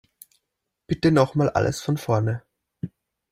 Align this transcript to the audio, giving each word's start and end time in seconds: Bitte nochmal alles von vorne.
Bitte 0.87 1.11
nochmal 1.11 1.51
alles 1.51 1.79
von 1.79 1.95
vorne. 1.95 2.41